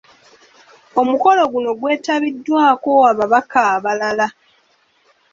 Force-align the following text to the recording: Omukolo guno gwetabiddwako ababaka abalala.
Omukolo 1.01 1.41
guno 1.51 1.71
gwetabiddwako 1.79 2.91
ababaka 3.11 3.59
abalala. 3.75 4.27